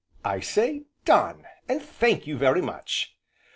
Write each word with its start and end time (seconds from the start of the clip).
"I 0.25 0.39
say 0.39 0.85
done, 1.05 1.45
and 1.69 1.79
thank 1.79 2.25
you 2.25 2.35
very 2.35 2.59
much!" 2.63 3.15